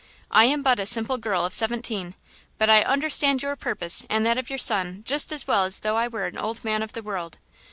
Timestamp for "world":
7.03-7.37